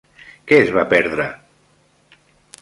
[0.51, 1.27] Què es va perdre?